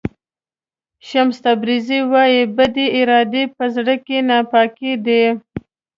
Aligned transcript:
شمس 1.07 1.37
تبریزي 1.45 1.99
وایي 2.11 2.41
بدې 2.57 2.85
ارادې 2.99 3.43
په 3.55 3.65
زړه 3.75 3.95
کې 4.05 4.17
ناپاکي 4.29 4.93
ده. 5.05 5.23